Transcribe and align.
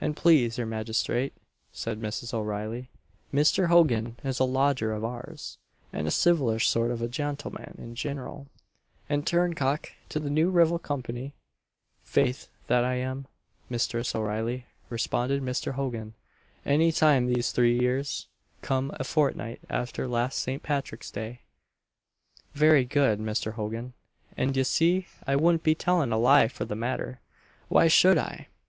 "And 0.00 0.14
please 0.16 0.56
your 0.56 0.68
magistrate," 0.68 1.32
said 1.72 1.98
Mrs. 2.00 2.32
O'Reilly, 2.32 2.90
"Misther 3.32 3.66
Hogan 3.66 4.16
is 4.22 4.38
a 4.38 4.44
lodger 4.44 4.92
of 4.92 5.02
ours, 5.04 5.58
and 5.92 6.06
a 6.06 6.12
civilish 6.12 6.68
sort 6.68 6.92
of 6.92 7.02
a 7.02 7.08
jantleman 7.08 7.74
in 7.76 7.96
gineral, 7.96 8.46
and 9.08 9.26
turncock 9.26 9.88
to 10.10 10.20
the 10.20 10.30
New 10.30 10.48
River 10.48 10.78
Company" 10.78 11.32
"Faith 12.04 12.46
that 12.68 12.84
I 12.84 12.98
am, 13.00 13.26
Misthress 13.68 14.14
O'Reilly," 14.14 14.66
responded 14.90 15.42
Mr. 15.42 15.72
Hogan, 15.72 16.14
"any 16.64 16.92
time 16.92 17.26
these 17.26 17.50
three 17.50 17.80
years 17.80 18.28
come 18.62 18.92
a 18.94 19.02
fortnight 19.02 19.58
after 19.68 20.06
last 20.06 20.38
St. 20.38 20.62
Patrick's 20.62 21.10
day!" 21.10 21.40
"Very 22.52 22.84
good, 22.84 23.18
Misther 23.18 23.50
Hogan; 23.50 23.92
and 24.36 24.56
ye 24.56 24.62
see 24.62 25.08
I 25.26 25.34
wouldn't 25.34 25.64
be 25.64 25.74
telling 25.74 26.12
a 26.12 26.16
lie 26.16 26.46
for 26.46 26.64
the 26.64 26.76
matter 26.76 27.18
why 27.68 27.88
should 27.88 28.18
I?" 28.18 28.46